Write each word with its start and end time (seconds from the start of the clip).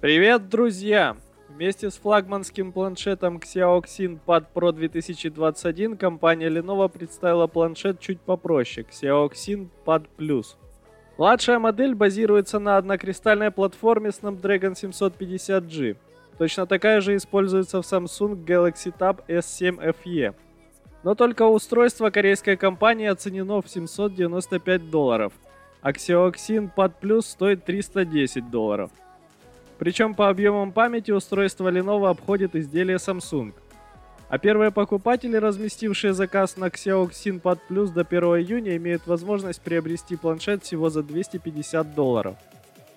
Привет, 0.00 0.48
друзья! 0.48 1.18
Вместе 1.50 1.90
с 1.90 1.98
флагманским 1.98 2.72
планшетом 2.72 3.36
Xiaoxin 3.36 4.18
Pad 4.26 4.46
Pro 4.54 4.72
2021 4.72 5.98
компания 5.98 6.48
Lenovo 6.48 6.88
представила 6.88 7.46
планшет 7.46 8.00
чуть 8.00 8.18
попроще 8.18 8.86
Xiaoxin 8.90 9.68
Pad 9.84 10.06
Plus. 10.16 10.56
Младшая 11.18 11.58
модель 11.58 11.94
базируется 11.94 12.58
на 12.58 12.78
однокристальной 12.78 13.50
платформе 13.50 14.08
Snapdragon 14.08 14.72
750G. 14.72 15.98
Точно 16.38 16.66
такая 16.66 17.02
же 17.02 17.14
используется 17.14 17.82
в 17.82 17.84
Samsung 17.84 18.42
Galaxy 18.42 18.94
Tab 18.98 19.18
S7 19.28 19.94
FE. 20.02 20.34
Но 21.02 21.14
только 21.14 21.42
устройство 21.42 22.08
корейской 22.08 22.56
компании 22.56 23.06
оценено 23.06 23.60
в 23.60 23.68
795 23.68 24.88
долларов, 24.88 25.34
а 25.82 25.92
Xiaoxin 25.92 26.70
Pad 26.74 26.92
Plus 27.02 27.20
стоит 27.20 27.66
310 27.66 28.50
долларов. 28.50 28.90
Причем 29.80 30.14
по 30.14 30.28
объемам 30.28 30.72
памяти 30.72 31.10
устройство 31.10 31.72
Lenovo 31.72 32.10
обходит 32.10 32.54
изделие 32.54 32.98
Samsung. 32.98 33.54
А 34.28 34.36
первые 34.36 34.70
покупатели, 34.70 35.36
разместившие 35.36 36.12
заказ 36.12 36.58
на 36.58 36.66
Xiaoxin 36.66 37.40
Pad 37.40 37.60
Plus 37.68 37.90
до 37.90 38.02
1 38.02 38.22
июня, 38.40 38.76
имеют 38.76 39.06
возможность 39.06 39.62
приобрести 39.62 40.16
планшет 40.16 40.64
всего 40.64 40.90
за 40.90 41.02
250 41.02 41.94
долларов. 41.94 42.36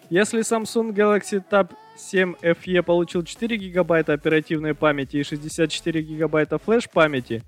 Если 0.09 0.41
Samsung 0.41 0.93
Galaxy 0.93 1.41
Tab 1.49 1.69
7 1.95 2.35
FE 2.41 2.83
получил 2.83 3.23
4 3.23 3.55
гигабайта 3.55 4.11
оперативной 4.11 4.73
памяти 4.73 5.17
и 5.17 5.23
64 5.23 6.01
гигабайта 6.01 6.57
флеш-памяти, 6.57 7.43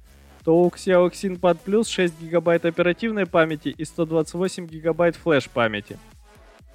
то 0.46 0.56
у 0.56 0.70
Xiaoxin 0.70 1.38
Pad 1.42 1.58
Plus 1.66 1.90
6 1.90 2.22
гигабайт 2.22 2.64
оперативной 2.64 3.26
памяти 3.26 3.68
и 3.68 3.84
128 3.84 4.66
гигабайт 4.66 5.18
флеш-памяти. 5.18 5.98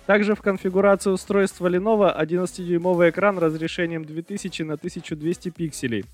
Также 0.06 0.34
в 0.34 0.42
конфигурации 0.42 1.10
устройства 1.10 1.68
Lenovo 1.68 2.16
11-дюймовый 2.16 3.10
экран 3.10 3.38
разрешением 3.38 4.04
2000 4.04 4.62
на 4.62 4.74
1200 4.74 5.50
пикселей, 5.50 6.04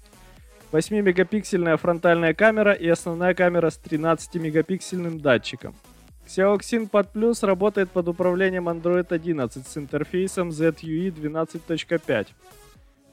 8-мегапиксельная 0.73 1.77
фронтальная 1.77 2.35
камера 2.35 2.73
и 2.73 2.89
основная 2.89 3.35
камера 3.35 3.71
с 3.71 3.81
13-мегапиксельным 3.83 5.21
датчиком. 5.21 5.75
Xiaoxin 6.27 6.91
Pad 6.91 7.09
Plus 7.15 7.47
работает 7.47 7.91
под 7.91 8.09
управлением 8.09 8.69
Android 8.69 9.07
11 9.09 9.67
с 9.67 9.77
интерфейсом 9.79 10.49
ZUI 10.49 11.15
12.5. 11.15 12.27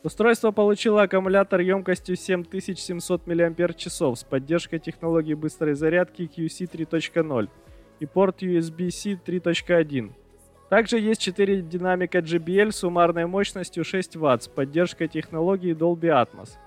Устройство 0.03 0.51
получило 0.51 1.03
аккумулятор 1.03 1.61
емкостью 1.61 2.17
7700 2.17 3.25
мАч 3.27 3.87
с 3.87 4.23
поддержкой 4.23 4.79
технологии 4.79 5.33
быстрой 5.33 5.75
зарядки 5.75 6.23
QC 6.23 6.69
3.0 6.69 7.49
и 7.99 8.05
порт 8.05 8.43
USB-C 8.43 9.19
3.1. 9.25 10.11
Также 10.73 10.99
есть 10.99 11.21
4 11.21 11.61
динамика 11.61 12.17
JBL 12.17 12.71
с 12.71 12.77
суммарной 12.77 13.27
мощностью 13.27 13.83
6 13.83 14.15
Вт 14.15 14.41
с 14.41 14.47
поддержкой 14.47 15.07
технологии 15.07 15.75
Dolby 15.75 16.09
Atmos. 16.09 16.57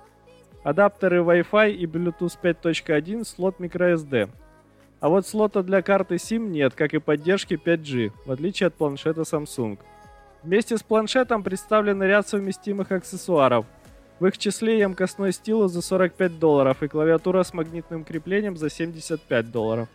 Адаптеры 0.62 1.22
Wi-Fi 1.22 1.72
и 1.72 1.86
Bluetooth 1.86 2.38
5.1, 2.40 3.24
слот 3.24 3.58
microSD. 3.58 4.30
А 5.00 5.08
вот 5.08 5.26
слота 5.26 5.64
для 5.64 5.82
карты 5.82 6.14
SIM 6.14 6.46
нет, 6.50 6.74
как 6.74 6.94
и 6.94 7.00
поддержки 7.00 7.54
5G, 7.54 8.12
в 8.26 8.30
отличие 8.30 8.68
от 8.68 8.74
планшета 8.74 9.22
Samsung. 9.22 9.76
Вместе 10.44 10.78
с 10.78 10.84
планшетом 10.84 11.42
представлен 11.42 12.00
ряд 12.00 12.28
совместимых 12.28 12.92
аксессуаров. 12.92 13.66
В 14.20 14.26
их 14.26 14.38
числе 14.38 14.78
емкостной 14.78 15.32
стилус 15.32 15.72
за 15.72 15.82
45 15.82 16.38
долларов 16.38 16.80
и 16.84 16.86
клавиатура 16.86 17.42
с 17.42 17.52
магнитным 17.52 18.04
креплением 18.04 18.56
за 18.56 18.70
75 18.70 19.50
долларов. 19.50 19.88